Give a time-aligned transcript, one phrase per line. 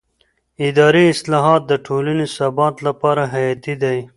[0.67, 3.99] اداري اصلاح د ټولنې ثبات لپاره حیاتي دی